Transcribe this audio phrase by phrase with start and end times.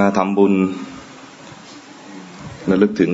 [0.04, 0.54] าทำบุญ
[2.70, 3.12] ระลึกถึง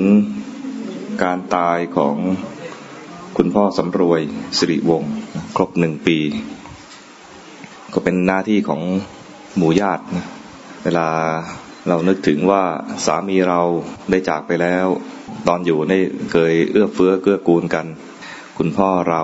[1.22, 2.16] การตายของ
[3.36, 4.20] คุณพ่อสำรวย
[4.58, 5.12] สิริวงศ์
[5.56, 6.18] ครบหนึ่งปี
[7.92, 8.82] ก็เป็นหน้าที่ของ
[9.56, 10.26] หมู่ญาตินะ
[10.84, 11.08] เวลา
[11.88, 12.62] เรานึกถึงว่า
[13.06, 13.60] สามีเรา
[14.10, 14.86] ได้จากไปแล้ว
[15.48, 15.98] ตอนอยู่ได้
[16.32, 17.86] เคยเอื้อเฟื้อเกื้อกูลกัน
[18.58, 19.22] คุณพ่อเรา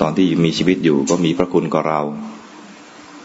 [0.00, 2.00] ตอนที่มีชีวิตอยู่ก็มีพระคุณกับเรา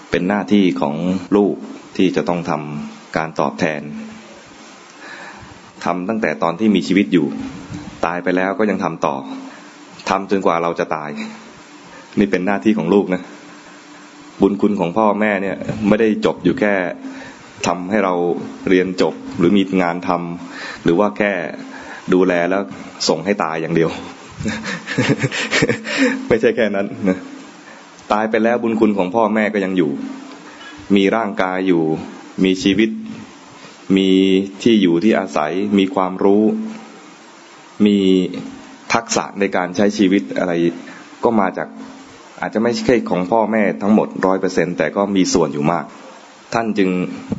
[0.10, 0.96] เป็นหน้าที่ของ
[1.36, 1.56] ลูก
[1.98, 3.82] ที่จะต้องทำ การตอบแทน
[5.86, 7.28] ทำตั้งแต่ตอนที่มีชีวิตอยู่
[8.06, 9.16] ตายไปแล้วก็ยังทำต่อ
[10.10, 11.10] ทำจนกว่าเราจะตาย
[12.20, 13.22] นี่เป็นหน้าที่ของลูกนะ
[14.42, 15.58] บุญคุณของพ่อแม่เนี่ย
[15.88, 16.74] ไม่ได้จบอยู่แค่
[17.68, 18.14] ทำให้เรา
[18.70, 21.32] เรียนจบหรือมีงานทำหรือว่าแค่
[22.14, 22.62] ดูแลแล้ว
[23.08, 23.90] ส่งให้ตายอย่างเดียว
[26.28, 27.18] ไม่ใช่แค่นั้นนะ
[28.12, 29.92] ตายไปแล้วบุญคุณของพ่อแม่ก็ยังอยู่
[30.96, 31.84] มีร่างกายอยู่
[32.44, 32.90] มีชีวิต
[33.98, 34.10] มี
[34.62, 36.44] ที่อยู่ที่อาศัย มีความรู้
[37.86, 37.98] มี
[38.94, 40.54] ทักษะในการใช้ชีวิตอะไร
[41.24, 41.68] ก็มาจาก
[42.42, 45.86] อาจจะไม่ใช่ของพ่อแม่ทั้งหมดร้อยเปอร์เซ็นแต่ก็มีส่วนอยู่มาก
[46.54, 46.90] ท่านจึง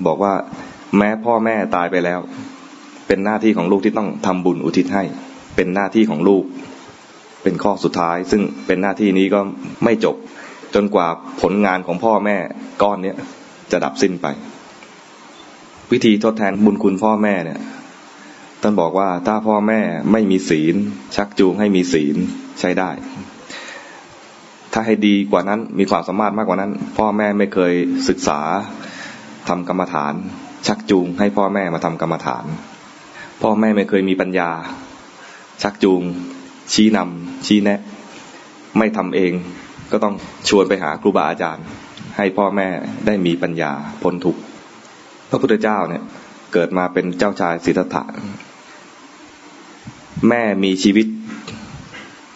[0.06, 0.34] บอกว่า
[0.98, 2.20] แม้พ่อแม่ตายไปแล้ว
[3.06, 5.04] เป็นหน้าที่ของลูกที่ต้องทำบุญอุทิศให้
[5.56, 6.44] เป็นหน้าที่ของลูก
[7.42, 9.40] เป็นข้อสุดท้าย ซึ่งเป็นหน้าที่นี้ก็
[9.84, 10.16] ไม่จบ
[10.74, 11.06] จนกว่า
[11.40, 12.36] ผลงานของพ่อแม่
[12.82, 13.16] ก้อนเนี้ย
[13.72, 14.26] จะดับสิ้นไป
[15.94, 17.60] วิธีทดแทนบุญคุณพ่อแม่เนี่ย
[18.62, 19.80] ท่านบอกว่าถ้าพ่อแม่
[20.12, 20.74] ไม่มีศีล
[21.16, 22.16] ชักจูงให้มีศีล
[22.60, 22.90] ใช้ได้
[24.72, 27.72] ถ้าให้ดีกว่านั้นมีความสามารถมากกว่านั้น พ่อแม่ไม่เคย
[28.08, 28.40] ศึกษา
[29.48, 30.14] ทำกรรมฐาน
[30.66, 32.44] ชักจูงให้พ่อแม่มาทำกรรมฐาน
[33.42, 34.50] พ่อแม่ไม่เคยมีปัญญา
[35.62, 36.02] ชักจูง
[36.72, 37.80] ชี้นำชี้แนะ
[38.78, 39.32] ไม่ทำเอง
[39.92, 40.14] ก็ต้อง
[40.48, 41.64] ชวนไปหาครูบาอาจารย์
[42.16, 42.68] ให้พ่อแม่
[43.06, 43.72] ได้มีปัญญา
[44.04, 44.42] พ้นทุกข์
[45.34, 46.02] ระพุทธเจ้าเนี่ย
[46.52, 48.02] เกิดมาเป็นเจ้าชายสิทธัตถะ
[50.28, 51.06] แม่มีชีวิต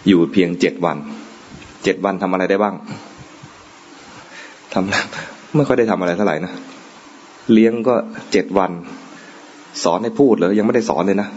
[0.08, 0.96] อยู่เพียงเจ็ดวัน
[1.84, 2.74] เจ็ดวันทำอะไรได้บ้าง
[4.72, 6.52] ทำไม่ค่อยได้ทำอะไรเท่าไหร่นะ
[7.52, 7.94] เลี้ยงก็
[8.32, 8.70] เจ็ดวัน
[9.82, 11.28] สอนให้พูดเลยยังไม่ได้สอนเลยนะ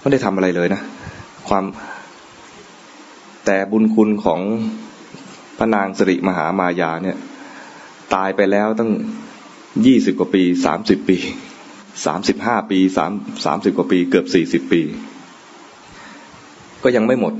[0.00, 0.80] ไม่ได้ทำอะไรเลยนะ
[1.48, 1.64] ความ
[3.46, 4.40] แต่บุญคุณของ
[5.58, 7.16] พระนางสิริมหามายาเนี่ย
[8.14, 8.90] ตายไปแล้วตั้ง
[9.86, 11.16] ยี่สิบกว่าปีสามสิบปี
[12.06, 13.12] สามสิบห้าปีสาม
[13.44, 14.82] สามสิบกว่าปี เกือบสี่สิบปี
[16.82, 17.34] ก็ยังไม่หมด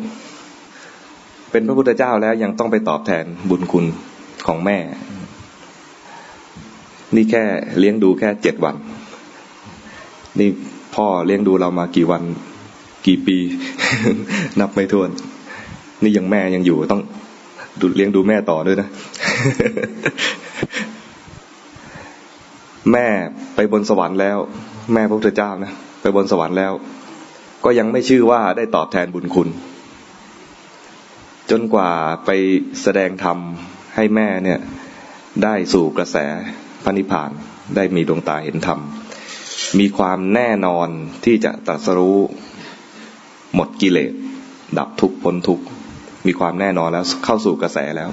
[1.51, 3.85] เป็นพระพุทธเจ้าแล้วยังต้องไปตอบแทนบุญคุณ
[4.47, 4.79] ของแม่
[7.15, 7.43] นี่แค่
[7.79, 8.77] เลี้ยงดูแค่เจ็ดวัน
[10.39, 10.49] นี่
[10.95, 12.23] พ่อเลี้ยงดูเรามากี่วัน
[13.07, 13.37] กี่ปี
[14.61, 15.11] นับไม่ถ้วน
[16.03, 17.03] นี่ยังแม่ยังอยู่ต้อง
[17.81, 18.89] ดูเลี้ยงดูแม่ต่อด้วยนะ
[22.93, 23.07] แม่
[23.55, 24.39] ไปบนสวรรค์แล้ว
[24.95, 26.73] แม่พระพุทธเจ้านะไปบนสวรรค์แล้ว
[27.65, 29.49] ก็ยังไม่ชื่อว่าได้ตอบแทนบุญคุณ
[31.51, 31.91] จนกว่า
[32.27, 32.31] ไป
[32.83, 33.39] แสดงธรรม
[33.97, 34.59] ให้แม่เนี่ย
[35.45, 36.17] ได้สู่กระแส
[36.85, 37.31] พระนิพพาน
[37.77, 38.81] ได้มีดวงตาเห็นธรรม
[39.79, 40.89] มีความแน่นอน
[41.25, 42.19] ที่จะตรัสรู้
[43.55, 44.13] หมดกิเลส
[44.79, 45.65] ดับทุกข์พ้นทุกข์
[46.27, 48.11] มีความแน่นอนแล้วเข้าสู่กระแสแล้ว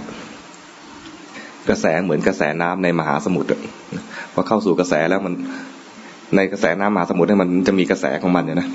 [1.69, 3.49] กระแสเหมือนกระแสน้ำในมหาสมุทร
[4.39, 5.33] อเข้าสู่กระแสแล้วมัน
[6.35, 8.69] ในกระแสน้ำมหาสมุทรเนี่ยมันจะมีกระแสของมันเนี่ยนะ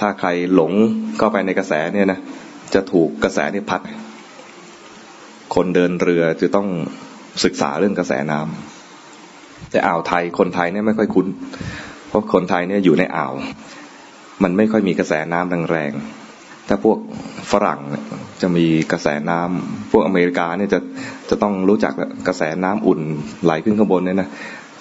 [0.00, 0.72] ถ้าใครหลง
[1.18, 2.18] เข้าไปในกระแสเนี่ยนะ
[2.74, 3.80] จะถูกกระแสนี่พัด
[5.54, 6.68] คนเดินเรือจะต้อง
[7.44, 11.26] ศึกษาเรื่องกระแสน้ำแต่อ่าวไทยคนไทยเนี่ยไม่ค่อยคุ้น
[12.08, 13.32] เพราะคนไทยเนี่ยอยู่ในอ่าว
[14.42, 16.98] มันไม่ค่อยมีกระแสน้ำแรงๆถ้าพวก
[17.52, 17.80] ฝรั่ง
[18.42, 20.80] จะมีกระแสน้ำพวกอเมริกาเนี่ยจะ
[21.30, 21.92] จะต้องรู้จัก
[22.26, 23.00] กระแสน้ำอุ่น
[23.44, 24.28] ไหลขึ้นข้างบนเนี่ยนะ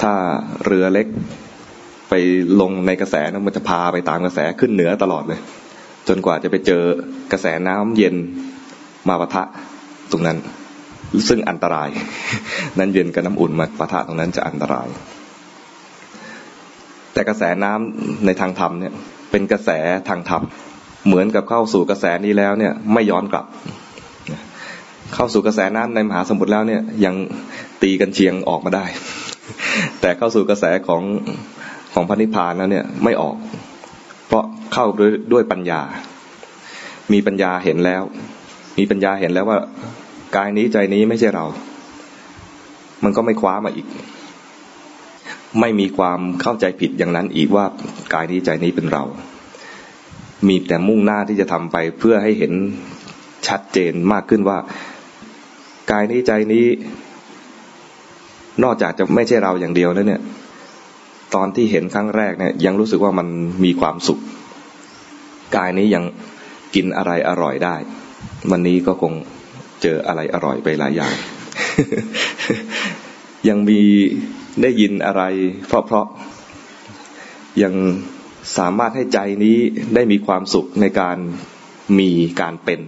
[0.02, 0.14] ถ้า
[0.66, 1.08] เรือเล็ก
[2.10, 2.14] ไป
[2.62, 5.40] ลงในกระแสนะมันจะพาไปตามกระแสขึ้นเหนือตลอดเลย
[6.08, 6.84] จนกว่าจะไปเจอ
[7.32, 8.16] กระแสน้ำเย็น
[9.08, 9.44] มาปะทะ
[10.12, 10.38] ตรงนั้น
[11.28, 11.90] ซึ่งอันตราย
[12.80, 14.88] นั้นเย็นกับน้ำอุ่นมาปะทะตรงนั้นจะอันตราย
[17.14, 18.94] แต่กระแสน้ำในทางธรรมเนี่ย
[19.32, 19.70] เป็นกระแส
[20.10, 20.44] ทางธรรม
[21.08, 23.46] เหมือนกับเข้าสู่กระแสนี้แล้วเนี่ย ไม่ย้อนกลับ
[25.14, 27.16] เข้าสู่กระแสน้ำในมหาสมุทรแล้วเนี่ย ยัง
[27.82, 28.86] ตีกันเชียงออกมาได้
[30.02, 31.04] แต่เข้าสู่กระแสของ
[31.94, 33.36] ของพระนิพพานแล้วเนี่ยไม่ออก
[34.28, 34.44] เพราะ
[34.74, 35.82] เข้าด้วยด้วยปัญญา
[37.14, 38.04] มีปัญญาเห็นแล้ว
[38.78, 39.60] มีปัญญาเห็นแล้วว่า
[40.36, 41.46] กายนี้ใจนี้ไม่ใช่เรา
[43.04, 43.88] มันก็ไม่คว้ามาอีก
[45.60, 47.66] ไม่มีความเข้าใจผิดอย่างนั้นอีกว่า
[48.14, 49.04] กายนี้ใจนี้เป็นเรา
[50.48, 52.54] มีแต่มุ่งหน้าที่จะทำไปเพื่อให้เห็น
[53.48, 54.58] ชัดเจนมากขึ้นว่า
[55.92, 56.66] กายนี้ใจนี้
[58.64, 60.22] นอกจากจะไม่ใช่เราอย่างเดียวแล้วเนี่ย
[61.36, 63.28] ตอนที่เห็นครั้งแรกเนี่ย ยังรู้สึกว่ามัน
[63.64, 64.20] มีความสุข
[65.56, 66.04] กายนี้ยัง
[66.76, 67.76] กินอะไรอร่อยได้
[68.52, 69.14] วันนี้ก็คง
[69.82, 71.14] เจออะไรอร่อยไปหลายอย่าง
[73.50, 73.82] ยังมี
[74.62, 75.24] ได้ยินอะไร
[75.68, 77.74] เพราะๆยัง
[78.58, 79.58] สามารถให้ใจนี้
[79.96, 81.18] ได้มีความสุขในการ
[82.00, 82.10] มี
[82.42, 82.82] การเป็น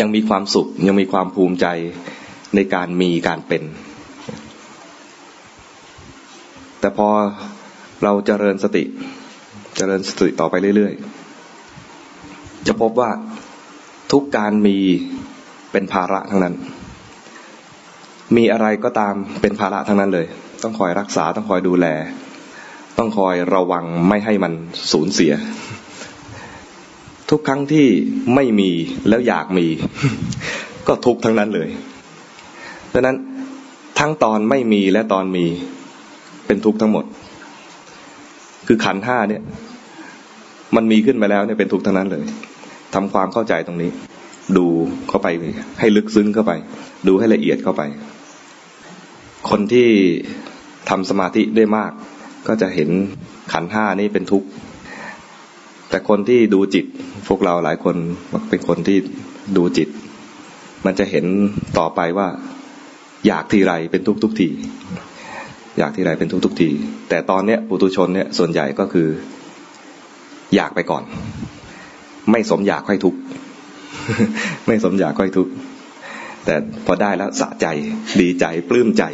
[0.00, 1.66] ยังมีความสุข ยังมีความภูมิใจ
[2.54, 3.62] ในการมีการเป็น
[6.84, 7.10] แต่พอ
[8.04, 8.88] เราจเจริญสติจ
[9.76, 13.10] เจริญสติต่อไปเรื่อยๆ จะพบว่า
[14.12, 14.76] ทุกการมี
[15.72, 16.54] เป็นภาระทั้งนั้น
[18.36, 20.26] มีอะไรก็ตามเป็นภาระทั้งนั้นเลย
[20.62, 21.86] ต้องคอยรักษาต้องคอยดูแล
[22.98, 24.52] ต้องคอยระวังไม่ให้มัน
[24.92, 25.32] สูญเสีย
[27.30, 27.86] ทุกครั้งที่
[28.34, 28.70] ไม่มี
[29.08, 29.66] แล้วอยากมี
[30.86, 31.68] ก็ทุกทั้งนั้นเลย
[32.92, 33.16] ดังนั้น
[33.98, 35.46] ทั้งตอนไม่มีและตอนมี
[36.46, 37.04] เป็นทุกข์ทั้งหมด
[38.66, 39.42] คือขันห้าเนี่ย
[40.76, 42.22] มันมีขึ้นมาแล้วเนี่ยเป็นทุกข์ทั้งนั้นเลย
[42.94, 43.90] ทำความเข้าใจตรงนี้
[44.56, 44.66] ดู
[45.08, 45.28] เข้าไป
[45.80, 46.52] ให้ลึกซึ้งเข้าไป
[47.08, 47.82] ดูให้ละเอียดเข้าไป
[49.50, 49.88] คนที่
[50.90, 51.92] ทำสมาธิได้มาก
[52.48, 52.90] ก็จะเห็น
[53.52, 54.48] ขันห้านี้เป็นทุกข์
[55.90, 56.86] แต่คนที่ดูจิต
[57.28, 57.96] พวกเราหลายคน
[58.48, 58.98] เป็นคนที่
[59.56, 59.88] ดูจิต
[60.84, 61.26] มันจะเห็น
[61.78, 62.28] ต่อไปว่า
[63.26, 64.48] อยากทีไรเป็นทุกทุกที
[65.78, 66.70] อยากที่ไรเป็นทุกทุกที
[67.08, 69.08] แต่ตอนเนี้ยปุตุชนเนี่ยส่วนใหญ่ก็คือ
[70.54, 71.02] อยากไปก่อน
[72.30, 73.14] ไม่สมอยากค่อยทุก
[74.66, 75.48] ไม่สมอยากค่อยทุก
[76.44, 76.54] แต่
[76.86, 77.66] พอได้แล้วสะใจ
[78.20, 79.04] ดีใจปลื้มใจ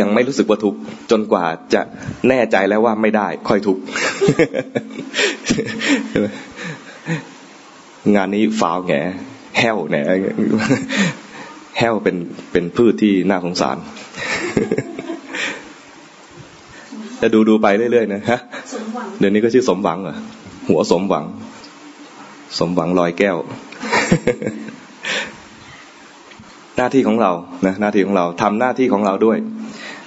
[0.00, 0.74] ยังไม่รู้สึกว่าทุก
[1.10, 1.44] จนกว่า
[1.74, 1.82] จะ
[2.28, 3.78] แน่ใจแล้วว่าไม่ได้ ค่อยทุก
[8.14, 8.92] งานนี้ฟาวแง
[9.58, 10.04] แห้วเนี่ย
[11.78, 12.16] แห้วเป็น
[12.52, 13.76] เป็นพืชที่น่าสงสาร
[17.20, 18.40] จะดูดูไปเรื่อยๆนะฮะ
[19.18, 20.16] เดี๋ยวนี้ก็ชื่อสมหวังเหรอ
[20.68, 21.24] หัวสมหวัง
[22.58, 23.36] สมหวังลอยแก้ว
[26.76, 27.32] หน้าที่ของเรา
[27.66, 29.38] นะหน้าที่ของเราทำหน้าที่ของเราด้วย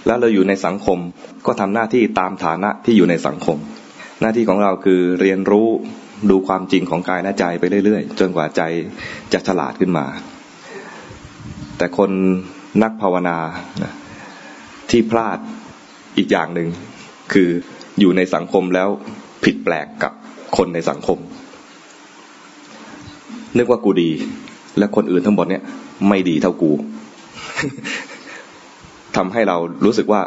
[0.05, 0.97] แล้วเราอยู่ในสังคม
[1.45, 3.57] ก็ทำหน้าที่ตามฐานะที่อยู่ในสังคม
[4.21, 5.67] หน้าที่ของเราคือเรียนรู้
[6.29, 8.61] ดูความจริงของกายและใจไปเรื่อยๆ จนกว่าใจ
[9.33, 10.05] จะฉลาดขึ้นมา
[11.79, 12.11] แต่คน
[12.83, 13.37] นักภาวนา
[14.89, 15.39] ที่พลาด
[16.17, 16.69] อีกอย่างหนึ่ง
[17.33, 17.49] คือ
[17.99, 18.89] อยู่ในสังคมแล้ว
[19.43, 20.13] ผิดแปลกกับ
[20.57, 21.17] คนในสังคม
[23.57, 24.09] นึกว่ากูดี
[24.77, 25.63] และคนอื่นทั้งหมดเนี่ย
[26.09, 26.71] ไม่ดีเท่ากู
[29.15, 30.21] ทำให้เรารู้สึกว่า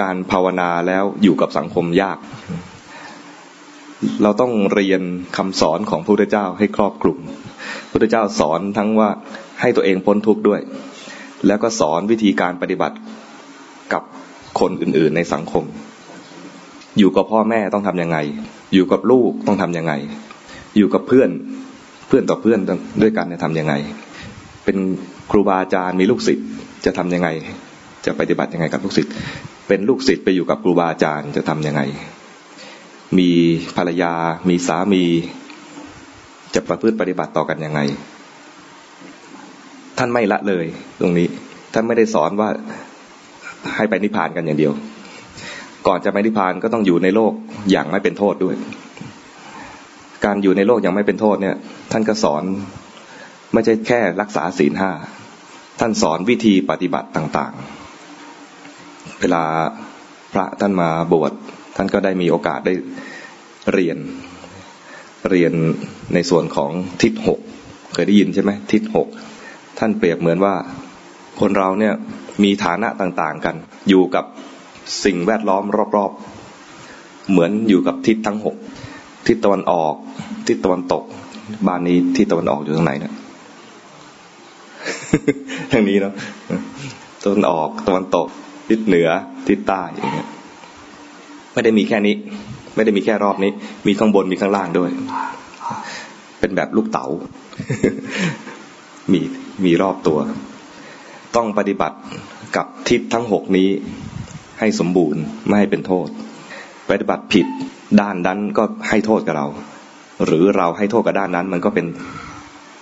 [0.00, 2.18] การภาวนาแล้วอยู่กับสังคมยาก
[4.22, 5.02] เราต้องเรียน
[5.36, 7.18] คำสอนของพระพุทธเจ้าให้ครอบคลุม
[7.88, 9.10] พระพุทธเจ้าสอนทั้งว่า
[9.64, 10.60] ให้ตัวเองพ้นทุกข์ด้วย
[11.46, 12.96] แล้วก็สอนวิธีการปฏิบัติ
[13.92, 14.02] กับ
[14.60, 15.64] คนอื่นๆในสังคม
[16.98, 18.18] อยู่กับพ่อแม่ต้องทํำยังไง
[18.74, 19.92] อยู่กับลูกต้องทํำยังไง
[20.76, 21.30] อยู่กับเพื่อน
[22.08, 22.58] เพื่อนต่อเพื่อน
[23.02, 23.74] ด้วยกันจะทำยังไง
[24.64, 24.76] เป็น
[25.30, 26.46] ครูบาอาจารย์มีลูกศิษย์
[26.84, 27.28] จะทํำยังไง
[28.06, 29.12] จะปฏิบัติยังไงกับลูกศิษย์
[29.68, 31.82] เป็นลูกศิษย์ไปอยู่กับครูบาอาจารย์จะทํำยังไง
[33.18, 33.30] มี
[33.76, 34.12] ภรรยา
[34.48, 35.04] มีสามี
[36.54, 37.80] จะประพฤติปฏิบัติต่อกันยังไง
[39.98, 40.66] ท่านไม่ละเลย
[41.00, 41.28] ตรงนี้
[41.74, 42.48] ท่านไม่ได้สอนว่า
[43.76, 44.72] ให้ไปนิพพานกันอย่างเดียว
[45.86, 47.32] ก่อนจะไปนิพพานก็ต้องอยู่ในโลก
[47.70, 48.56] อย่างไม่เป็นโทษด้วย
[50.24, 51.56] การอยู่ในโลกอย่างไม่เป็นโทษเนี่ย
[51.92, 52.42] ท่านก็สอน
[53.52, 54.90] ไม่ใช่แค่รักษาศีลห้า
[55.80, 59.42] ท่านสอนวิธีปฏิบัติต่างๆ เวลา
[60.32, 61.32] พระท่านมาบวช
[61.76, 62.74] ท่านก็ได้มีโอกาสได้
[63.72, 63.98] เรียน
[65.30, 65.52] เรียน
[66.14, 66.70] ในส่วนของ
[67.02, 67.40] ทิศหก
[67.94, 69.08] เคยได้ยินใช่ไหมทิศหก
[69.86, 70.54] ท่านเปรียบเหมือนว่า
[71.40, 71.94] คนเราเนี่ย
[72.42, 73.54] มีฐานะต่างๆกัน
[73.88, 74.24] อยู่กับ
[75.04, 75.62] สิ่งแวดล้อม
[75.96, 78.56] รอบๆ เหมือนอยู่กับทิศทั้งหก
[79.26, 79.94] ทิศตะวันออก
[80.46, 81.04] ทิศตะวันตก
[81.66, 83.14] บ้านนี้ทิศตะวันออกอยู่ตรงไหนเนี่ย
[85.72, 86.14] ทางนี้เนาะ
[87.24, 88.28] ตะวันออกตะวันตก
[88.68, 89.08] ทิศเหนือ
[89.48, 90.28] ทิศใต้อย่างเงี้ย
[91.52, 92.14] ไม่ได้มีแค่นี้
[92.74, 93.50] ไม่ได้มีแค่รอบนี้
[93.86, 94.90] มีข้างบนมีข้างล่างด้วย
[96.40, 97.06] เป็นแบบลูกเต๋า
[99.12, 99.20] มี
[99.64, 100.18] มีรอบตัว
[101.36, 101.98] ต้องปฏิบัติ
[102.56, 103.68] กับทิศทั้งหกนี้
[104.60, 106.08] ให้สมบูรณ์ไม่ให้เป็นโทษ
[106.90, 107.46] ปฏิบัติผิด
[108.00, 109.46] ด้านนั้นก็ให้โทษกับเรา
[110.24, 111.86] หรือเราให้โทษกับด้านนั้น มันก็เป็น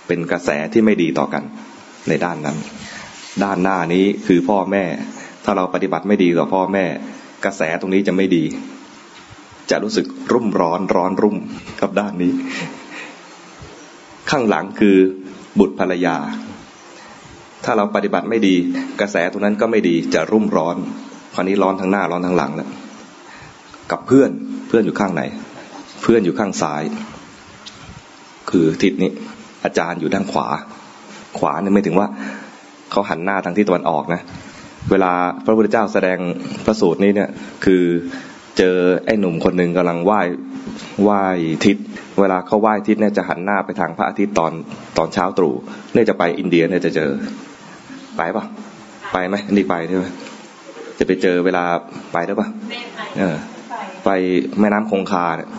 [0.07, 1.43] เป็นกระแสที่ไม่ดีต่อกัน
[2.07, 2.57] ในด้านนั้น
[3.43, 4.83] ด้านหน้านี้คือพ่อแม่
[5.43, 6.85] ถ้าเราปฏิบัติไม่ดีกับพ่อแม่
[7.45, 8.43] กระแสตรงนี้จะไม่ดี
[9.69, 11.37] จะรู้สึกรุ่มร้อนร้อนรุ่ม
[11.81, 12.33] กับด้านนี้
[14.29, 14.97] ข้างหลังคือ
[15.59, 16.15] บุตรภรรยา
[17.65, 18.55] ถ้าเราปฏิบัติไม่ดี
[19.01, 20.75] กระแสตรงนั้นก็ไม่ดีจะรุ่มร้อน
[21.35, 22.69] คราวนี้ร้อนทั้งหน้าร้อนทั้งหลังแล้ว
[23.91, 24.29] กับเพื่อน
[24.67, 25.23] เพื่อนอยู่ข้างไหน
[26.01, 26.83] เพื่อนอยู่ข้างซ้าย
[28.49, 29.11] คือทิศนี้
[29.63, 30.47] อาจารย์อยู่ด้านขวา
[31.37, 32.07] ขวาเนี่ยไม่ถึงว่า
[32.91, 34.21] เขาหันหน้าทางทิศตะวันออกนะ
[34.91, 35.11] เวลา
[35.45, 36.19] พระพุทธเจ้าแสดง
[36.65, 37.29] พระสูตรนี้เนี่ย
[37.65, 37.83] คือ
[38.57, 40.21] เจอไอ้หนุ่มคนหนึ่งกำลังไหว้
[41.03, 41.23] ไหว้
[41.65, 41.77] ทิศ
[42.19, 44.51] เวลาเขาไหว้ทิศเนี่ยจะหันหน้าไปทางพระอาทิตย์ตอน
[44.97, 45.53] ตอนเช้าตรู่
[45.93, 47.11] เนี่ยจะไปอินเดียเนี่ยจะเจอ
[48.17, 48.43] ไปปะ
[49.13, 50.05] ไปไหมนี่ไปใช่ไหม
[50.97, 51.63] จะไปเจอเวลา
[52.13, 52.47] ไปได้ปะ
[53.17, 53.35] เออ
[54.05, 54.09] ไป
[54.59, 55.49] แม่น้ำคงคาเนี่ย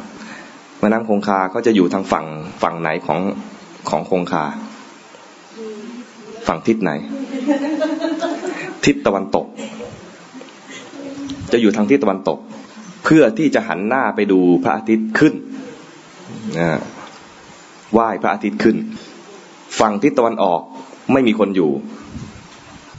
[0.80, 2.26] แม่น้ำคงคาเขาจะอยู่ทางฝั่ง
[2.62, 3.20] ฝั่งไหนของ
[3.88, 4.44] ของคงคา
[6.48, 6.92] ฝั่งทิศไหน
[8.84, 9.46] ทิศตะวันตก
[11.52, 12.38] จะอยู่ทางทิศตะวันตก
[13.04, 15.34] เพื่อที่จะหันหน้าไปดูพระอาทิตย์ขึ้น
[17.92, 18.76] ไหว้พระอาทิตย์ขึ้น
[19.80, 20.60] ฝั่งทิศตะวันออก
[21.12, 21.70] ไม่มีคนอยู่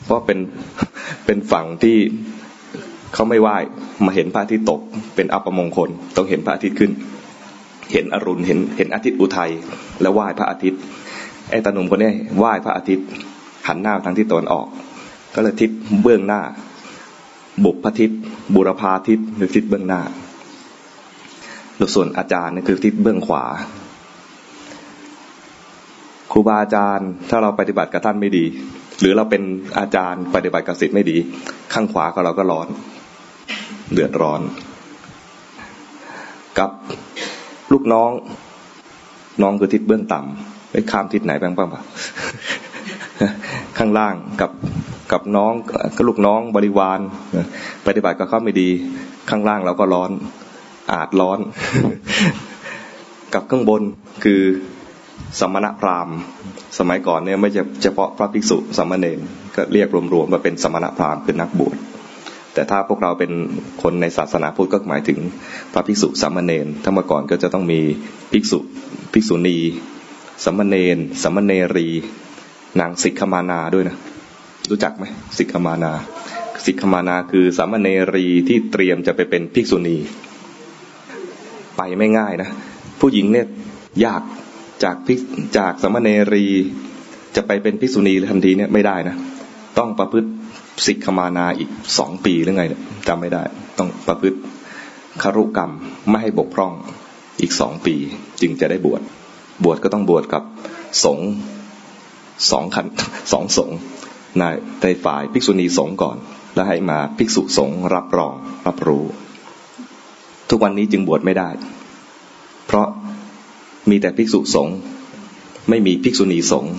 [0.05, 0.39] เพราะเป็น
[1.25, 1.97] เป็นฝั่งที่
[3.13, 3.57] เขาไม่ไหว้
[4.05, 4.81] มาเห็นพระอาทิตย์ตก
[5.15, 6.91] เป็นอัปมงคล ต้องเห็นพระอาทิตย์ขึ้น
[7.91, 9.51] เห็นอรุณเห็นเห็นอาทิตย์อุทัย
[10.01, 10.79] แล้วไหว้พระอาทิตย์
[11.49, 13.07] ไอ้ตาหนุ่มคนนี้ไหว้พระอาทิตย์
[13.67, 14.67] หันหน้าทางทิศตะวันออก
[15.35, 15.69] ก็เลยทิศ
[16.01, 16.41] เบื้องหน้า
[17.63, 18.11] บุพทิศ
[18.55, 20.01] บุรพาทิศหรือทิศเบื้องหน้า
[21.95, 23.43] ส่วนอาจารย์นี่คือทิศเบื้องขวา
[26.31, 28.45] ครูบาอาจารย์ถ้าเราปฏิบัติกับท่านไม่ดี
[28.99, 29.43] หรือเราเป็น
[29.79, 31.17] อาจารย์ปฏิบัติกับศิษย์ไม่ดี
[31.73, 32.67] ข้างขวาของเราก็ร้อน
[33.93, 34.41] เดือดร้อน
[36.59, 36.69] กับ
[37.71, 38.11] ลูกน้อง
[39.41, 41.81] น้องคือทิศเบื้องต่ำไปข้ามทิศไหนบ้างบ้างปะ
[43.77, 44.51] ข้างล่างกับ
[45.11, 45.53] กับน้อง
[45.95, 46.99] ก็ลูกน้องบริวาร
[47.87, 48.69] ปฏิบัติกับเขาไม่ดี
[49.29, 50.11] ข้างล่างเราก็ร้อน
[50.93, 51.39] อาจร้อน
[53.33, 53.81] กับข้างบน
[54.23, 54.41] คือ
[55.39, 56.17] สมณพราหมณ์
[56.79, 57.49] สมัยก่อนเนี่ยไม่
[57.83, 59.19] เฉพาะพระภิกษุสมณเณร
[59.55, 61.77] ก็เรียกรวมๆว่าเป็นสมณพราหมณ์คือนักบวช
[62.53, 63.31] แต่ถ้าพวกเราเป็น
[63.83, 65.19] คนในศาสนาพุทธก็หมายถึง
[65.73, 67.79] พระภิกษุสามเณรถ้าเมื่อก่อนก็จะต้องมี
[68.31, 68.59] ภิกษุ
[69.13, 69.57] ภิกษุณี
[70.43, 71.87] สามเณรสามเณรี
[72.79, 73.97] นางสิกขมานาด้วยนะ
[74.69, 75.05] รู้จักไหม
[75.37, 75.91] สิกขมานา
[76.65, 79.97] สิกขมานาคือสามเณรีที่เตรียมจะไปเป็นภิกษุณี
[81.77, 82.49] ไปไม่ง่ายนะ
[82.99, 83.47] ผู้หญิงเนี่ย
[84.05, 84.21] ยาก
[84.83, 85.13] จากภิ
[85.57, 86.45] จากสามเณรี
[87.35, 89.15] จะไปเป็นภิกษุณีทันทีเนี่ยไม่ได้นะ
[89.77, 90.29] ต้องประพฤติ
[90.85, 92.63] สิกขมานาอีกสองปีหรือไง
[93.07, 93.43] จำไม่ได้
[93.77, 94.37] ต้องประพฤติ
[95.21, 95.71] คารุกรรม
[96.09, 96.73] ไม่ให้บกพร่อง
[97.41, 97.95] อีกสองปี
[98.41, 99.01] จึงจะได้บวช
[99.63, 100.43] บวชก็ต้องบวชกับ
[101.03, 101.19] สง
[102.51, 102.85] สองขัน
[103.31, 103.69] สองสง
[104.37, 104.43] ใน
[104.81, 106.17] ในฝ่ายภิกษุณีสงก่อน
[106.55, 108.33] แล้วให้มาภิกษุสงรับรอง
[108.67, 109.03] รับรู้
[110.49, 111.49] ทุกวันนี้จึงบวชไม่ได้
[112.65, 112.87] เพราะ
[113.89, 114.75] มีแต่ภิกษุสงฆ์
[115.69, 116.73] ไม่มีภิกษุณีสงฆ์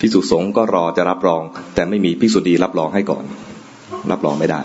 [0.00, 1.42] ภิกษุสงฆ์ก็รอจะรับรอง
[1.74, 3.24] แต่ไม่มีภิกษุณีรับรองให้ก่อน
[4.10, 4.60] รับรองไม่ได้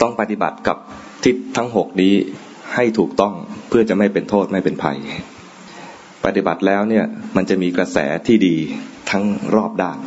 [0.00, 0.76] ต้องปฏิบัติกับ
[1.24, 2.14] ทิศทั้งหกนี้
[2.74, 3.34] ให้ถูกต้อง
[3.68, 4.98] เพื่อจะไม่เป็นโทษไม่เป็นภัย
[6.24, 7.04] ปฏิบัติแล้วเนี่ย
[7.36, 8.56] มันจะมีกระแสที่ดี
[9.10, 9.98] ทั้งรอบด้าน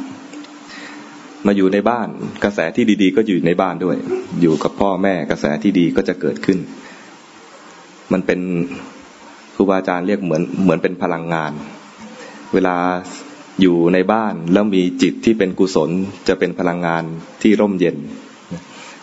[1.47, 2.07] มาอยู่ในบ้าน
[2.43, 3.97] กระแสที่ดีๆ ก็อยู่ในบ้านด้วย
[4.41, 6.57] อยู่กับพ่อแม่กระแสที่ดีก็จะเกิดขึ้น
[8.13, 8.39] มันเป็น
[9.59, 11.51] ครูบาอาจารย์เรียกเหมือนเหมือนเป็นพลังงาน
[12.53, 12.75] เวลา
[13.61, 15.89] อยู่ในบ้านแล้วมีจิตที่เป็นกุศล
[16.27, 17.03] จะเป็นพลังงาน
[17.41, 17.95] ที่ร่มเย็น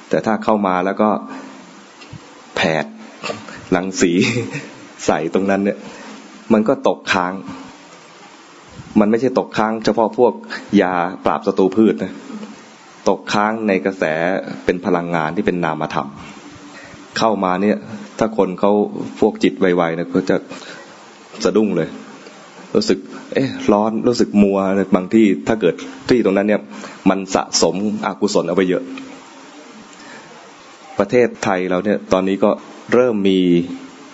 [0.08, 1.10] แต่ถ้าเข้ามาแล้วก็
[2.56, 2.84] แผด
[3.70, 4.12] หลังสี
[5.06, 5.78] ใส่ตรงนั้นเนี่ย
[6.52, 7.32] มันก็ตกค้าง
[9.00, 10.32] มันไม่ใช่ตกค้าง เฉพาะพวก
[10.82, 10.94] ยา
[11.24, 12.12] ปราบศัตรูพืชนะ
[13.08, 14.04] ตกค้างในกระแส
[14.64, 16.08] เป็นพลังงานที่เป็นนามธรรม
[17.18, 17.78] เข้ามาเนี่ย
[18.18, 18.72] ถ้าคนเขา
[19.20, 20.36] พวกจิตไวๆนะก็จะ
[21.44, 21.88] สะดุ้งเลย
[22.74, 22.98] รู้สึก
[23.34, 24.58] เอ๊ะ ร้อนรู้สึกมัว
[24.94, 25.74] บางที่ถ้าเกิด
[26.08, 26.62] ที่ตรงนั้นเนี่ย
[27.10, 27.74] มันสะสม
[28.06, 28.82] อกุศลเอาไว้เยอะ
[30.98, 32.50] ประเทศไทยเราเนี่ย ตอนนี้ก็
[32.94, 33.38] เริ่มมี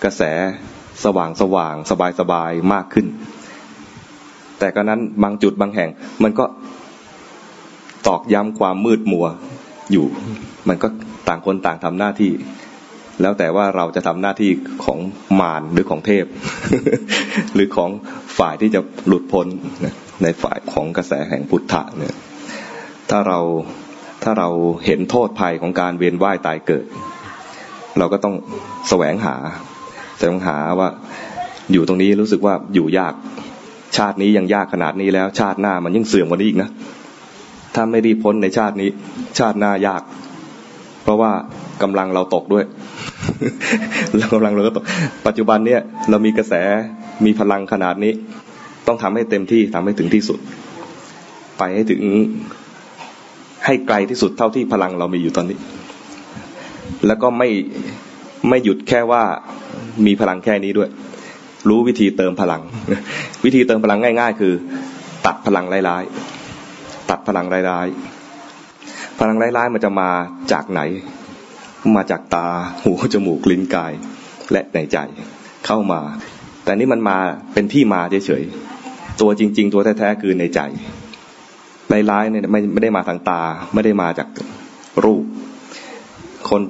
[0.03, 0.21] กระแส
[1.03, 3.07] สว่างสว่างสบายสบายมากขึ้น
[4.59, 5.89] แต่ก็นั้นบางจุดบางแห่ง
[6.23, 6.45] มันก็
[8.07, 9.25] ตอกย้ำความมืดมัว
[9.91, 10.05] อยู่
[10.67, 10.87] มันก็
[11.27, 12.31] ต่างคนต่างทำหน้าที่
[13.21, 14.51] แล้วแต่ว่าเราจะทำหน้าที่
[14.85, 14.99] ของ
[15.39, 16.25] มารหรือของเทพ
[17.55, 17.89] หรือของ
[18.37, 19.47] ฝ่ายที่จะหลุดพ้น
[20.23, 22.15] ในฝ่ายของกระแสแห่งพุทธะเนี่ย
[23.09, 23.39] ถ้าเรา
[24.23, 24.49] ถ้าเรา
[24.85, 26.85] เห็นโทษภัยของการเวียนว่ายตายเกิด
[27.97, 28.35] เราก็ต้อง
[28.89, 29.35] แสวงหา
[30.17, 30.89] แสวงหาว่า
[31.71, 33.13] อยู่ตรงนี้รู้สึกว่าอยู่ยาก
[33.97, 36.69] ชาตินี้ยังยากขนาดนี้แล้ว ชาติหน้ามันยิ่งเสื่อมกว่านี้อีกนะ
[37.75, 38.89] ถ้าไม่รีพ้นในชาตินี้
[39.39, 40.01] ชาติหน้ายาก
[41.03, 41.31] เพราะว่า
[41.81, 42.65] กำลังเราตกด้วย
[44.17, 44.85] เรากำลังเราก็ตก
[45.27, 46.53] ปัจจุบันเนี่ยเรามีกระแส
[47.25, 48.13] มีพลังขนาดนี้
[48.87, 50.39] ต้องทำให้เต็มที่ทำให้ถึงที่สุด
[51.57, 52.01] ไปให้ถึง
[53.65, 55.57] ให้ไกลที่สุดเท่าที่พลังเรามีอยู่ตอนนี้
[57.07, 57.49] แล้วก็ไม่
[58.49, 59.23] ไม่หยุดแค่ว่า
[60.05, 60.89] มีพลังแค่นี้ด้วย
[61.69, 62.61] รู้วิธีเติมพลัง
[63.45, 64.53] วิธีเติมพลังง่าย ๆ คือ
[65.25, 70.09] ตัดพลังร้ายๆตัดพลังร้ายๆพลังร้ายๆมันจะมา
[70.51, 70.81] จากไหน
[71.95, 72.47] มาจากตา
[72.83, 73.93] หูจมูกลิ้นกาย
[74.51, 74.97] และในใจ
[75.65, 76.01] เข้ามา
[76.63, 77.17] แต่นี่มันมา
[77.53, 80.59] เป็นที่มาเฉยๆตัวจริง ๆ ตัวแท้ๆคือในใจ
[81.91, 83.41] ในร้ายเนี่ยไม่ไม่ได้มาทางตา
[83.73, 84.27] ไม่ได้มาจาก
[85.03, 85.23] รูป
[86.49, 86.61] คน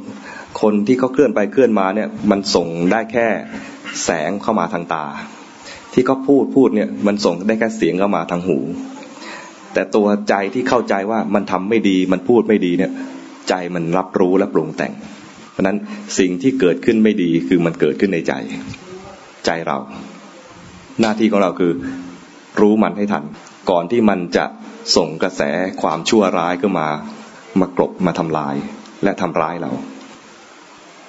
[0.62, 3.28] คนที่เขาเคลื่อนไปเคลื่อนมาเนี่ยมันส่งได้แค่
[4.04, 5.06] แสงเข้ามาทางตา
[5.94, 8.58] ที่เขาพูดพูดเนี่ยมันส่งได้แค่เสียงเข้ามาทางหู
[9.74, 12.92] แต่ตัวใจที่เข้าใจว่ามันทำไม่ดีมันพูดไม่ดีเนี่ย
[13.52, 14.94] ใจมันรับรู้และปรุงแต่ง
[15.52, 15.78] เพราะนั้น
[16.20, 18.34] สิ่งที่เกิดขึ้นไม่ดีคือมันเกิดขึ้นในใจ
[19.46, 19.78] ใจเรา
[21.02, 21.74] หน้าที่ของเราคือ
[22.62, 23.24] รู้มันให้ทัน
[23.70, 24.46] ก่อนที่มันจะ
[24.96, 25.42] ส่งกระแส
[25.82, 26.88] ความชั่วร้ายขึ้นมา
[27.60, 28.56] มากรบมาทำลาย
[29.04, 29.72] และทำร้ายเรา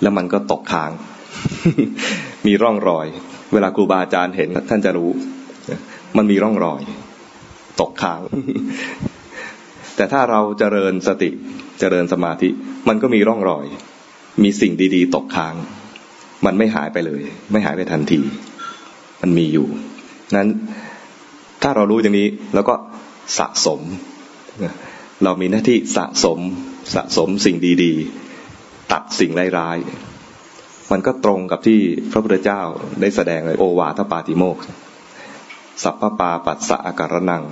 [0.03, 0.91] แล้วมันก็ตกค้าง
[2.47, 3.07] มีร่องรอย
[3.53, 5.11] เวลาครูบาอาจารย์เห็นท่านจะรู้
[6.17, 6.81] มันมีร่องรอย
[7.81, 8.21] ตกค้าง
[9.97, 11.31] แต่ถ้าเราเจริญสติ
[11.79, 12.49] เจริญสมาธิ
[12.88, 13.67] มันก็มีร่องรอย
[14.43, 15.55] มีสิ่งดีๆ ตกค้าง
[16.45, 18.21] มันไม่หายไปเลย ไม่หายไปทันที
[19.23, 19.67] มันมีอยู่
[20.37, 20.49] นั้น
[21.62, 22.75] ถ้าเรารู้อย่างนี้แล้วก็
[23.38, 23.81] สะสม
[25.25, 26.38] เรามีหน้าที่สะสม
[26.95, 31.81] สะสมสิ่งดีๆ ตัดสิ่งร้ายๆ มันก็ตรงกับที่
[32.12, 32.61] พระพุทธเจ้า
[33.00, 34.57] ได้แสดงเลยโอวาทปาติโมก
[35.83, 37.43] สัพพปาปัสสะอาการนัง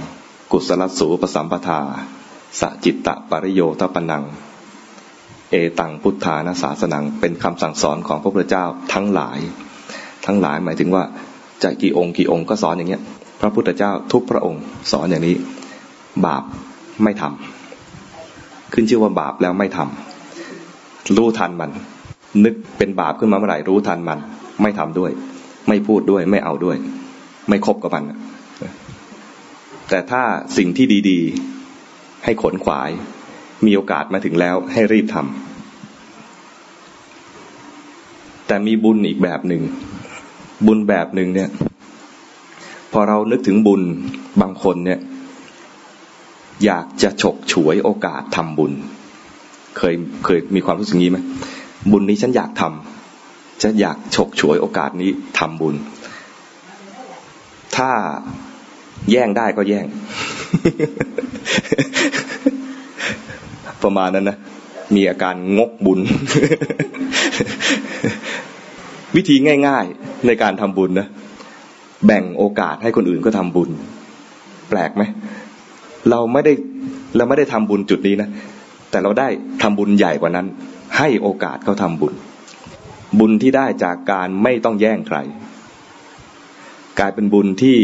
[0.52, 1.80] กุศลสูปสัมปทา
[2.60, 4.24] สจิตตะปริโยทปนัง
[5.50, 9.38] เอตังพุทธานาสาสนัง เป็นคำสั่งสอนของพระพุทธเจ้าทั้งหลาย
[10.26, 11.04] ทั้งหลายหมายถึงว่า
[11.62, 13.02] จะกี่องค์กี่องค์ก็สอนอย่างเงี้ย
[13.40, 15.36] พระพุทธเจ้าทุกพระองค์สอนอย่างนี้
[16.26, 16.44] บาป
[17.04, 21.70] ไม่ทำขึ้นชื่อว่าบาปแล้วไม่ทำรู้ทันมัน
[22.44, 24.18] นึกเป็นบาปขึ้นมาเมื่อไหร่รู้ทันมัน
[24.62, 25.10] ไม่ทำด้วย
[25.68, 26.76] ไม่พูดด้วย ไม่เอาด้วย
[27.48, 28.04] ไม่คบกับมัน
[29.88, 30.22] แต่ถ้า
[30.56, 31.59] สิ่งที่ดีๆ
[32.24, 32.90] ให้ขนขวาย
[33.66, 35.24] มีโอกาสมาถึงแล้วให้รีบทำ
[38.46, 39.62] แต่มีบุญอีกแบบหนึ่ง
[40.66, 41.50] บุญแบบหนึ่งเนี่ย
[42.92, 43.82] พอเรานึกถึงบุญ
[44.40, 45.00] บางคนเนี่ย
[46.64, 48.72] อยากจะฉกฉวยโอกาสทำบุญ
[49.76, 51.18] เคยเคยมีความรู้สึกงี้ไหม
[51.90, 55.74] บุญนี้ฉันอยากทำจะอยากฉกฉวยโอกาสนี้ทำบุญ
[57.76, 57.90] ถ้า
[59.10, 59.86] แย่งได้ก็แย่ง
[63.82, 64.36] ประมาณนั้นนะ
[64.94, 66.00] มีอาการงกบุญ
[69.16, 71.08] วิธีง่าย ๆ ในการทำบุญนะ
[72.06, 73.70] แบ่งโอกาสให้คนอื่นก็ทำบุญ
[74.68, 75.02] แปลกไหม
[76.10, 76.52] เราไม่ได้
[77.16, 78.28] เราไม่ได้ทำบุญจุดนี้นะ
[78.90, 79.28] แต่เราได้
[79.62, 80.46] ทำบุญใหญ่กว่านั้น
[80.98, 82.14] ให้โอกาสเขาทำบุญ
[83.18, 85.18] บุญที่ได้จากการไม่ต้องแย่งใคร
[86.98, 87.76] กลายเป็นบุญที่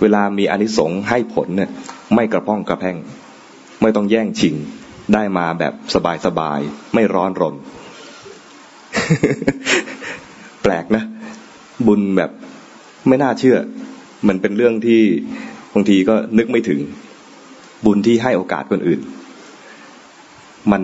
[0.00, 1.70] เวลามีอนิสงส์ให้ผลเนี่ย
[2.14, 2.96] ไม่กระพ้องกระแพง
[3.84, 4.54] ไม่ต้องแย่งชิง
[5.14, 5.74] ได้มาแบบ
[6.26, 7.54] สบายๆ ไม่ร้อนรน
[10.62, 11.04] แปลกนะ
[11.86, 12.30] บุญแบบ
[13.08, 13.58] ไม่น่าเชื่อ
[14.28, 15.02] มันเป็นเรื่องที่
[15.74, 16.80] บางทีก็นึกไม่ถึง
[17.84, 19.00] บุญที่ให้โอกาสคนอื่น
[20.72, 20.82] มัน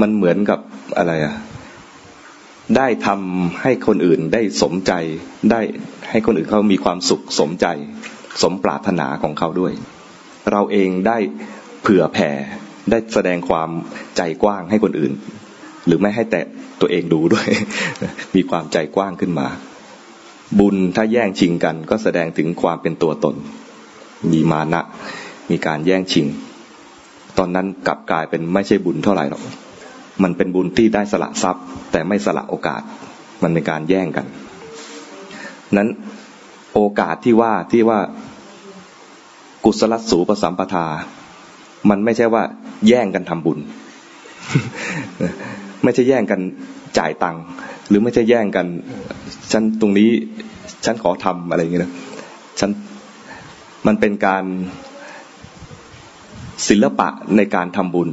[0.00, 0.60] มันเหมือนกับ
[0.96, 1.34] อะไรอะ
[2.76, 4.92] ได้ทำให้คนอื่นได้สมใจ
[5.50, 5.60] ได้
[6.10, 7.66] ให้คนอื่นเขามีความสุขสมใจ
[8.42, 9.72] สมปรารถนาของเขาด้วย
[10.50, 11.18] เราเองได้
[11.92, 12.30] ผื่อแผ่
[12.90, 13.68] ได้แสดงความ
[14.16, 15.12] ใจกว้างให้คนอื่น
[15.86, 16.40] หรือไม่ให้แต่
[16.80, 17.46] ตัวเองดูด้วย
[18.34, 19.46] มีความใจกว้างขึ้นมา
[20.58, 23.36] บุญถ้าแย่งชิงกัน ก็แสดงถึงความเป็นตัวตน
[24.32, 24.82] มีมานะ
[25.50, 26.26] มีการแย่งชิง
[27.38, 29.42] ตอนนั้นกลับกลายเป็นไม่ใช่บุญเท่าไหร่หรอก
[30.22, 32.82] มันเป็นบุญที่ได้สละทรัพย์ แต่ไม่สละโอกาส
[33.42, 34.26] มันเป็นการแย่งกัน
[35.76, 35.88] นั้น
[36.74, 37.98] โอกาสที่ว่าที่ว่า
[39.64, 40.86] กุศลสูปสัมปทา
[41.90, 42.42] มันไม่ใช่ว่า
[42.88, 43.58] แย่งกันทำบุญ
[45.84, 46.40] ไม่ใช่แย่งกัน
[46.98, 47.42] จ่ายตังค์
[47.88, 48.66] หรือไม่ใช่แย่งกัน
[49.52, 50.10] ฉันตรงนี้
[50.84, 51.92] ฉันขอทำอะไรอย่างเงี้ยนะ
[52.60, 52.70] ฉัน
[53.86, 54.44] มันเป็นการ
[56.68, 58.08] ศิลปะในการทำบุญ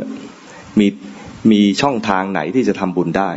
[0.80, 0.88] มี
[1.52, 3.30] มีช่องทางไหนที่จะทำบุญได้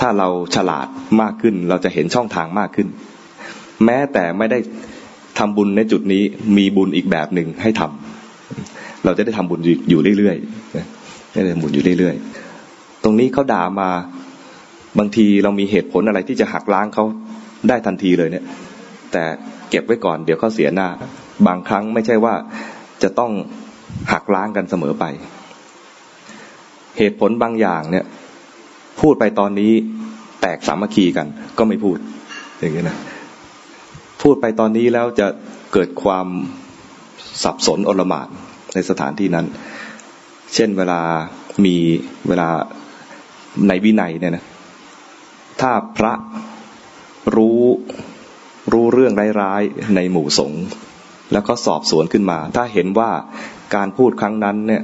[0.00, 0.86] ถ้าเราฉลาด
[1.20, 2.88] มากขึ้น เราจะเห็นช่องทางมากขึ้น
[3.84, 4.58] แม้แต่ไม่ได้
[5.38, 6.22] ทำบุญในจุดนี้
[6.56, 9.60] มีบุญอีกแบบหนึ่งให้ทำ เราจะได้ทำบุญ
[9.90, 13.90] อยู่เรื่อยๆได้ทำบุญอยู่เรื่อยๆ ตรงนี้เขาด่ามา
[14.98, 17.04] บางทีเรามีเหตุผลอะไรที่จะหักล้างเขา
[17.68, 18.44] ได้ทันทีเลยเนี่ย
[19.12, 19.24] แต่
[19.70, 20.88] เก็บไว้ก่อนเดี๋ยวเขาเสียหน้า
[21.46, 22.34] บางครั้งไม่ใช่ว่า
[23.02, 23.32] จะต้อง
[24.12, 25.04] หักล้างกันเสมอไป
[26.98, 28.04] เหตุผลบางอย่างเนี่ย
[29.00, 29.72] พูดไปตอนนี้
[30.40, 31.26] แตกสามัคคีกัน
[31.58, 31.98] ก็ไม่พูด
[32.58, 32.98] อย่างนี้นะ
[34.22, 35.26] พูดไปตอนนี้แล้วจะ
[35.72, 36.26] เกิดความ
[37.42, 38.28] สับสนอลหม่าน
[38.74, 39.46] ในสถานที่นั้น
[40.54, 41.00] เช่นเวลา
[41.64, 41.76] มี
[42.28, 42.48] เวลา
[43.68, 44.44] ในวินัยเนี่ยนะ
[45.60, 46.12] ถ้าพระ
[47.36, 47.62] รู้
[48.72, 50.64] รู้เรื่องร้ายๆในหมู่สงฆ์
[51.32, 53.10] แล้วก็สอบสวนขึ้นมา ถ้าเห็นว่า
[53.76, 54.82] การพูดครั้งนั้นเนี่ย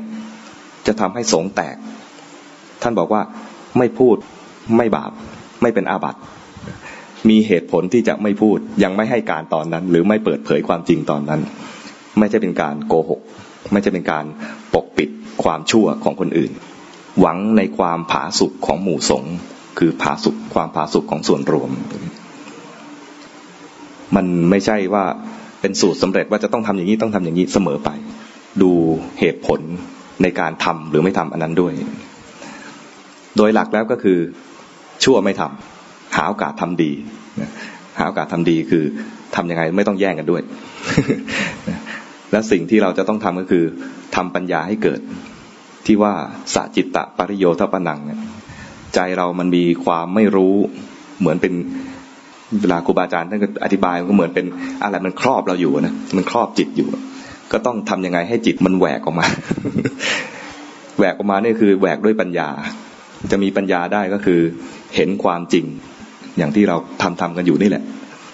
[0.87, 1.77] จะทำให้สงฆ์แตก
[2.83, 3.23] ท่านบอกว่า
[3.79, 4.17] ไม่พูด
[4.77, 5.11] ไม่บาป
[5.63, 6.21] ไม่เป็นอาบัติ
[7.29, 11.41] มีเหตุผลที่จะไม่พูดยังไม่ให้การตอนนั้น หรือไม่เปิดเผยความจริงตอนนั้น
[12.19, 13.21] ไม่ใช่เป็นการโกหก
[13.73, 14.25] ไม่ใช่เป็นการ
[14.75, 15.11] ปกปิด
[15.43, 16.53] ความชั่วของคนอื่น
[17.21, 19.35] หวังในความผาสุกของหมู่สงฆ์
[19.79, 21.71] คือผาสุกความผาสุกของส่วนรวม
[24.17, 25.05] มันไม่ใช่ว่า
[25.61, 27.91] เป็นสูตรสำเร็จว่าจะต้องทำอย่างนี้ต้องทำอย่างนี้เสมอไป
[28.63, 28.71] ดู
[29.21, 29.61] เหตุผล
[30.23, 31.73] ในการทำหรือไม่ทำอันนั้นด้วย
[33.37, 34.19] โดยหลักแล้วก็คือ
[35.05, 36.93] ชั่วไม่ทำหาโอกาสทำดี
[37.99, 38.85] หาโอกาสทำดีคือ
[39.37, 40.43] ทํำยังไงไม่ต้องแย่งกันด้วย
[42.33, 43.65] และสิ่งที่เราจะต้องทำก็คือ
[44.17, 45.01] ทำปัญญาให้เกิด
[45.87, 46.13] ที่ว่า
[46.55, 48.01] สจิตตะปริโยทปนัง
[48.95, 50.55] ใจเรามันมีความไม่รู้
[51.21, 51.53] เหมือนเป็น
[52.61, 54.47] เวลาครูบาอาจารย์ท่านก็อธิบายก็เหมือนเป็น
[54.83, 56.89] อะไรมันครอบเราอยู่นะมันครอบจิตอยู่
[57.53, 59.27] ก็ต้องทำยังไงให้จิตมันแหวกออกมา
[60.99, 62.49] แหวกออกมานี่คือแหวกด้วยปัญญา
[63.31, 64.41] จะมีปัญญาได้ก็คือ
[64.95, 65.65] เห็นความจริง
[66.39, 67.85] อย่างที่เราทำทำกันอยู่นี่แหละ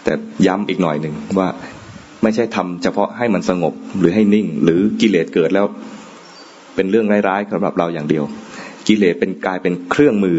[0.05, 0.13] แต่
[0.47, 1.49] ย้ำอีกหน่อยหนึ่งว่า
[2.23, 5.67] ไม่ใช่ทำเฉพาะให้มันสงบหรือให้นิ่ง หรือกิเลสเกิดแล้ว
[6.75, 8.25] เป็นเรื่องร้ายๆสำหรับเราอย่างเดียว
[8.89, 10.39] กิเลสเป็นกายเป็นเครื่องมือ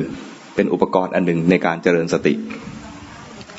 [0.55, 2.33] เป็นอุปกรณ์อันหนึ่งในการเจริญสติ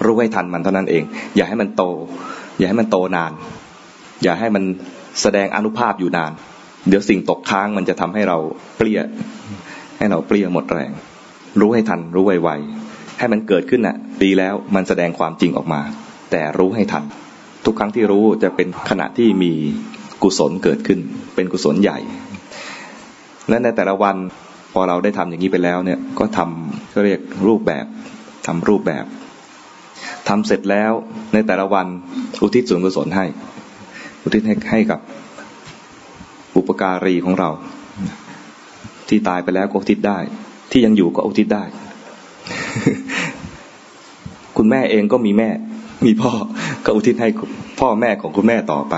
[0.04, 1.04] รู้ให้ทันมันเท่านั้นเอง
[1.36, 1.82] อย่าให้มันโต
[2.58, 3.32] อย่าให้มันโตนาน
[4.22, 4.64] อย่าให้มัน
[5.22, 6.32] แสดงอนุภาพอยู่นาน
[6.88, 8.38] เดี๋ยวสิ่งตกค้างมันจะทำให้เรา
[8.76, 9.00] เปรี้ย
[9.98, 10.90] ให้เราเปรี้ยหมดแรง
[11.60, 15.80] รู้ให้ทันรู้ไวๆให้มันเกิดขึ้นน่ะ ดีแล้วมันแสดงความจริงออกมา
[16.30, 17.04] แต่รู้ให้ทัน
[17.64, 19.52] ทุกครั้งที่รู้จะเป็นขณะที่มี
[20.22, 20.98] กุศลเกิดขึ้น
[21.34, 21.98] เป็นกุศลใหญ่
[23.48, 24.16] และในแต่ละวัน
[24.72, 27.84] พอเราได้ทำอย่างนี้ไปแล้วเนี่ยก็ทำก็เรียกรูปแบบ
[28.46, 29.04] ทำรูปแบบ
[30.28, 30.92] ทำเสร็จแล้ว
[31.32, 31.86] ในแต่ละวัน
[32.42, 33.24] อุทิศส่วนกุศลให้
[34.22, 35.00] อุทิศให้ให้กับ
[36.56, 37.50] อุปการีของเรา
[39.08, 40.18] ที่ตายไปแล้วก็อุทิศได้
[40.70, 41.64] ที่ยังอยู่ก็อุทิศได้
[44.56, 45.48] คุณแม่เองก็มีแม่
[46.06, 46.32] มีพ่อ
[46.84, 47.28] ก็อุทิศให้
[47.80, 48.94] พ่อแม่ของคุณแม่ต่อไป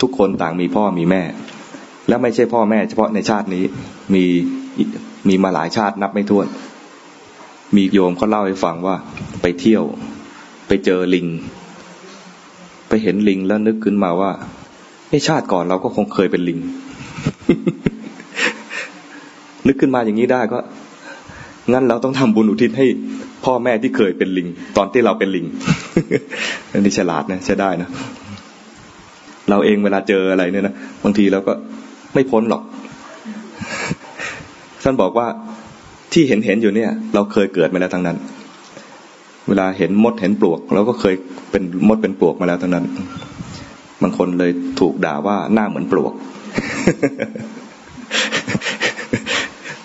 [0.00, 1.22] ทุกคนต่างมีพ่อมีแม่
[2.08, 3.64] และไม่ใช่พ่อแม่ เฉพาะในชาตินี้
[4.14, 4.24] มี
[5.28, 6.46] มีมาหลายชาตินับไม่ถ้วน
[7.76, 8.96] มีโยมเขาเล่าให้ฟังว่า
[9.42, 9.84] ไปเที่ยว
[10.68, 11.26] ไปเจอลิง
[12.88, 14.30] ไปเห็นลิงแล้วนึกขึ้นมาว่า
[15.10, 16.58] ไอ้ชาติก่อนเราก็คงเคยเป็นลิง
[19.66, 20.58] นึกขึ้นมาอย่างนี้ได้ก็
[21.72, 22.86] งั้นเราต้องทำบุญอุทิศให้
[23.44, 25.46] พ่อแม่ที่เคยเป็นลิง ตอนที่เราเป็นลิง
[26.72, 27.88] อันนี้ฉลาดนะใช้ได้นะ
[29.50, 30.74] เราเองเวลาเจออะไรเนี่ยนะ
[31.04, 31.52] บางทีเราก็
[32.14, 32.62] ไม่พ้นหรอก
[34.82, 35.26] ท่านบอกว่า
[36.12, 38.16] ที่เห็นเห็นอยู่เนี่ย เราเคยเกิดมาแล้วทั้งนั้น
[39.48, 41.14] เวลาเห็นมดเห็นปลวกเราก็เคย
[41.50, 42.84] เป็นมดเป็นปลวกมาแล้วเท่านั้น
[44.02, 46.12] บางคนเลยถูกด่าว่าหน้าเหมือนปลวก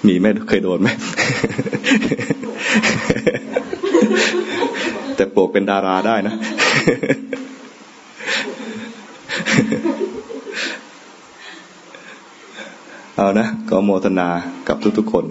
[0.08, 0.89] มีไหมเคยโดนไหม
[5.15, 6.36] แต่ปลวกเป็นดาราได้นะ
[13.18, 14.30] เอานะก็โมทนา
[14.68, 15.26] กับทุกๆคน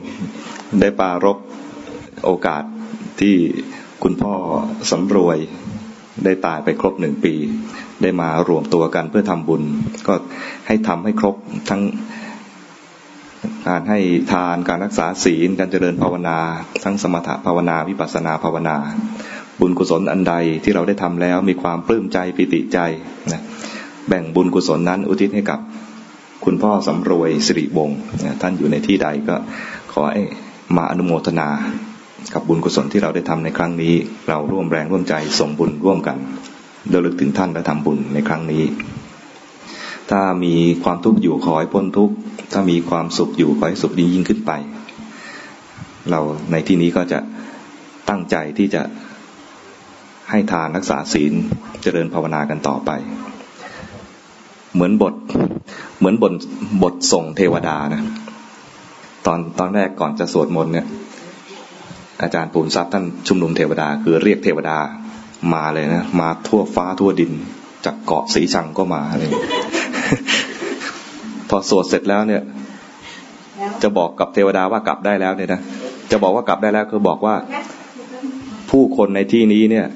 [0.81, 1.39] ได้ปารบ
[2.25, 2.63] โอกาส
[3.21, 3.35] ที่
[4.03, 4.35] คุณพ่อ
[4.91, 5.39] สำรวย
[6.25, 7.35] ได้ตายไปครบหนึ่งปี
[8.03, 9.63] ได้มารวมตัวกันเพื่อทำบุญ
[10.07, 10.15] ก็
[10.67, 11.37] ให้ทำให้ครบ
[11.71, 11.83] ทั้ง
[13.69, 13.99] การให้
[14.33, 16.39] ทานการรักษาศีล การเจริญภาวนา
[16.85, 18.77] ทั้งสมถภาวนาวิปัสสนาภาวนา
[19.61, 22.79] บุญกุศลอันใดที่เราได้ทำแล้วมีความปลื้มใจปิติใจ
[23.33, 23.43] นะ
[24.09, 25.61] แบ่งบุญกุศลนั้นอุทิศให้กับ
[26.45, 27.99] คุณพ่อสำรวยสิริวงศ์
[28.43, 29.37] ท่านอยู่ในที่ใดก็
[29.93, 30.23] ขอให้
[30.77, 31.49] มาอนุโมทนา
[32.35, 33.95] กับบุญกุศลที่เราได้ทำในครั้งนี้
[34.29, 36.17] เราร่วมแรงร่วมใจส่งบุญร่วมกัน
[36.89, 38.65] เดลึกถึงท่านและทำบุญในครั้งนี้
[40.11, 42.15] ถ้ามีความทุกข์อยู่ขอให้พ้นทุกข์
[42.53, 44.53] ถ้ามีความสุขอยู่ขอให้สุขยิ่งยิ่งขึ้นไป
[46.11, 46.21] เรา
[46.53, 47.19] ในที่นี้ก็จะ
[48.09, 48.83] ตั้งใจที่จะ
[50.31, 51.33] ให้ทานรักษาศีล
[51.83, 52.91] เจริญภาวนากันต่อไป
[54.75, 55.15] เหมือนบท
[55.99, 56.33] เหมือนบท
[56.83, 58.03] บทส่งเทวดานะ
[59.27, 60.87] ตอนตอนแรกก่อนจะสวดมนต์เนี่ย
[62.23, 64.79] อาจารย์ปูนทรัพย์ท่านชุมนุมเทวดา คือเรียกเทวดา
[65.55, 67.33] มาเลยนะ มาทั่วฟ้าทั่วดิน
[67.85, 69.23] จากเกาะสีชังก็มาอะไร
[71.49, 72.43] พอสวดเสร็จแล้วเนี่ย
[73.83, 75.61] จะบอกกับเทวดาว่ากลับได้แล้วเนี่ยนะ
[76.11, 77.35] จะบอกว่ากลับได้แล้วคือบอกว่า
[78.71, 79.87] ผู้คนในที่นี้เนี่ย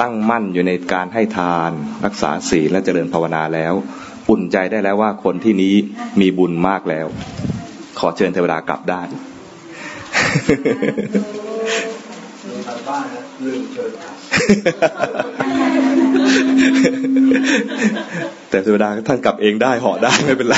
[0.00, 1.70] ตั้งมั่นอยู่ในการให้ทาน
[2.04, 3.74] รักษาศีลและเจริญภาวนาแล้ว
[4.30, 5.74] อุ่นใจได้แล้วว่าคนที่นี้
[6.20, 7.06] มีบุญมากแล้ว
[7.98, 9.02] ขอเชิญเทวดากลับได้
[12.88, 13.90] บ้านนะลืมเชิญ
[18.50, 20.56] แต่เทวดาท่านกลับเองได้ห่อได้ไม่เป็นไร